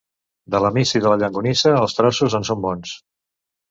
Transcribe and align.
De 0.55 0.61
la 0.65 0.71
missa 0.77 0.95
i 1.01 1.03
de 1.05 1.13
la 1.13 1.19
llonganissa, 1.25 1.77
els 1.85 1.97
trossos 2.01 2.41
en 2.43 2.53
són 2.53 2.69
bons. 2.69 3.01